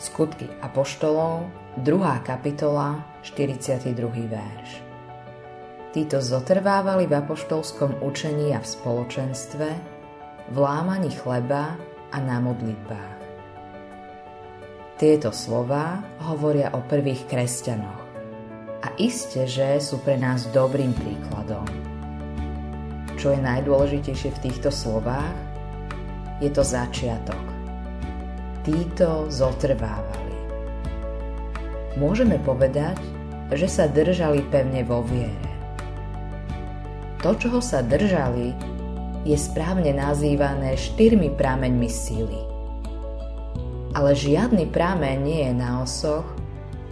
Skutky 0.00 0.48
Apoštolov, 0.64 1.52
2. 1.84 2.24
kapitola, 2.24 3.04
42. 3.20 3.92
verš. 4.32 4.80
Títo 5.92 6.24
zotrvávali 6.24 7.04
v 7.04 7.20
apoštolskom 7.20 8.00
učení 8.00 8.56
a 8.56 8.64
v 8.64 8.70
spoločenstve, 8.80 9.68
v 10.48 10.56
lámaní 10.56 11.12
chleba 11.12 11.76
a 12.08 12.16
na 12.16 12.40
modlitbách. 12.40 13.20
Tieto 14.96 15.36
slova 15.36 16.00
hovoria 16.24 16.72
o 16.72 16.80
prvých 16.80 17.28
kresťanoch 17.28 18.04
a 18.80 18.96
iste, 18.96 19.44
že 19.44 19.84
sú 19.84 20.00
pre 20.00 20.16
nás 20.16 20.48
dobrým 20.48 20.96
príkladom. 20.96 21.68
Čo 23.20 23.36
je 23.36 23.40
najdôležitejšie 23.44 24.32
v 24.32 24.42
týchto 24.48 24.72
slovách? 24.72 25.36
Je 26.40 26.48
to 26.48 26.64
začiatok 26.64 27.59
títo 28.64 29.26
zotrvávali. 29.32 30.36
Môžeme 31.98 32.38
povedať, 32.42 33.00
že 33.50 33.66
sa 33.66 33.84
držali 33.90 34.46
pevne 34.48 34.86
vo 34.86 35.02
viere. 35.02 35.50
To, 37.20 37.36
čoho 37.36 37.60
sa 37.60 37.84
držali, 37.84 38.56
je 39.28 39.36
správne 39.36 39.92
nazývané 39.92 40.80
štyrmi 40.80 41.36
prameňmi 41.36 41.90
sily. 41.90 42.40
Ale 43.92 44.16
žiadny 44.16 44.70
prameň 44.70 45.16
nie 45.20 45.40
je 45.44 45.52
na 45.52 45.82
osoch, 45.84 46.24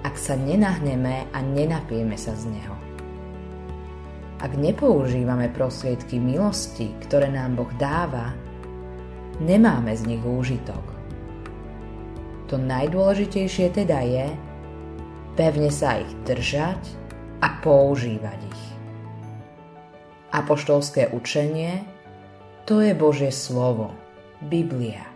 ak 0.05 0.19
sa 0.19 0.37
nenahneme 0.37 1.31
a 1.33 1.39
nenapijeme 1.41 2.19
sa 2.19 2.37
z 2.37 2.53
neho. 2.53 2.77
Ak 4.39 4.55
nepoužívame 4.55 5.51
prostriedky 5.51 6.21
milosti, 6.21 6.95
ktoré 7.07 7.33
nám 7.33 7.59
Boh 7.59 7.71
dáva, 7.81 8.35
nemáme 9.43 9.95
z 9.95 10.15
nich 10.15 10.23
úžitok. 10.23 10.98
To 12.49 12.57
najdôležitejšie 12.57 13.77
teda 13.77 14.01
je 14.09 14.27
pevne 15.39 15.71
sa 15.71 16.03
ich 16.03 16.11
držať 16.27 16.81
a 17.39 17.63
používať 17.63 18.41
ich. 18.43 18.65
Apoštolské 20.35 21.15
učenie 21.15 21.85
to 22.67 22.83
je 22.85 22.93
Božie 22.93 23.33
slovo, 23.33 23.95
Biblia. 24.45 25.07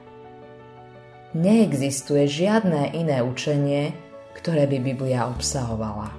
Neexistuje 1.33 2.28
žiadne 2.28 2.92
iné 2.92 3.25
učenie, 3.25 3.97
ktoré 4.36 4.69
by 4.69 4.78
Biblia 4.80 5.28
obsahovala. 5.28 6.12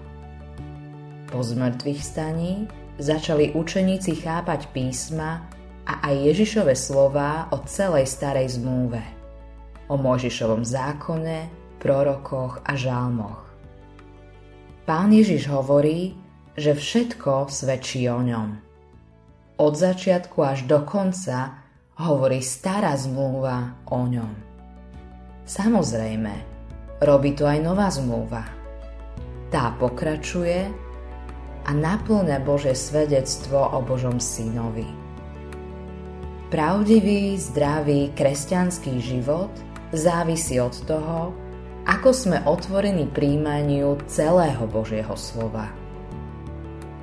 Po 1.29 1.41
zmrtvých 1.41 2.01
staní 2.01 2.65
začali 3.01 3.53
učeníci 3.53 4.21
chápať 4.21 4.69
písma 4.73 5.45
a 5.85 6.09
aj 6.09 6.33
Ježišove 6.33 6.73
slová 6.77 7.49
o 7.53 7.61
celej 7.65 8.09
starej 8.09 8.57
zmluve– 8.57 9.01
o 9.91 9.95
Mojžišovom 9.99 10.63
zákone, 10.63 11.63
prorokoch 11.83 12.63
a 12.63 12.79
žalmoch. 12.79 13.43
Pán 14.87 15.11
Ježiš 15.11 15.51
hovorí, 15.51 16.15
že 16.55 16.75
všetko 16.75 17.51
svedčí 17.51 18.07
o 18.07 18.23
ňom. 18.23 18.49
Od 19.59 19.73
začiatku 19.75 20.39
až 20.43 20.67
do 20.67 20.83
konca 20.87 21.59
hovorí 21.99 22.39
stará 22.39 22.95
zmluva 22.95 23.83
o 23.91 24.07
ňom. 24.07 24.31
Samozrejme, 25.43 26.33
robí 27.03 27.35
to 27.35 27.43
aj 27.43 27.59
nová 27.59 27.91
zmluva. 27.91 28.43
Tá 29.51 29.75
pokračuje 29.75 30.71
a 31.63 31.71
naplňa 31.71 32.43
Bože 32.43 32.75
svedectvo 32.75 33.59
o 33.75 33.79
Božom 33.83 34.19
synovi. 34.19 34.87
Pravdivý, 36.47 37.35
zdravý 37.39 38.11
kresťanský 38.15 38.99
život– 39.03 39.51
závisí 39.93 40.57
od 40.57 40.73
toho, 40.89 41.31
ako 41.85 42.09
sme 42.15 42.41
otvorení 42.47 43.07
príjmaniu 43.11 43.99
celého 44.09 44.65
Božieho 44.65 45.13
slova. 45.13 45.69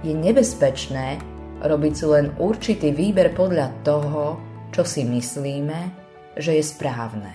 Je 0.01 0.17
nebezpečné 0.17 1.21
robiť 1.61 1.93
si 1.93 2.05
len 2.09 2.33
určitý 2.41 2.89
výber 2.91 3.37
podľa 3.37 3.69
toho, 3.85 4.41
čo 4.73 4.83
si 4.83 5.05
myslíme, 5.05 5.93
že 6.41 6.57
je 6.57 6.65
správne. 6.65 7.33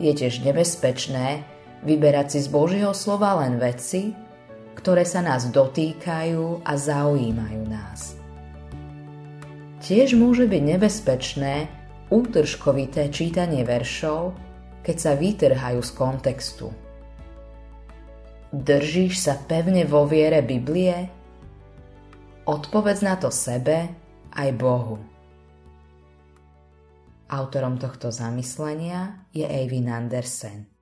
Je 0.00 0.08
tiež 0.14 0.40
nebezpečné 0.46 1.44
vyberať 1.84 2.38
si 2.38 2.38
z 2.46 2.48
Božieho 2.48 2.96
slova 2.96 3.44
len 3.44 3.60
veci, 3.60 4.16
ktoré 4.78 5.02
sa 5.04 5.20
nás 5.20 5.50
dotýkajú 5.50 6.64
a 6.64 6.72
zaujímajú 6.78 7.62
nás. 7.66 8.14
Tiež 9.82 10.14
môže 10.14 10.46
byť 10.46 10.62
nebezpečné 10.74 11.77
útržkovité 12.08 13.12
čítanie 13.12 13.64
veršov, 13.64 14.32
keď 14.84 14.96
sa 14.96 15.12
vytrhajú 15.16 15.80
z 15.84 15.90
kontextu. 15.92 16.68
Držíš 18.48 19.20
sa 19.20 19.36
pevne 19.36 19.84
vo 19.84 20.08
viere 20.08 20.40
Biblie? 20.40 21.12
Odpovedz 22.48 23.04
na 23.04 23.20
to 23.20 23.28
sebe 23.28 23.92
aj 24.32 24.48
Bohu. 24.56 24.96
Autorom 27.28 27.76
tohto 27.76 28.08
zamyslenia 28.08 29.28
je 29.36 29.44
Eivin 29.44 29.92
Andersen. 29.92 30.77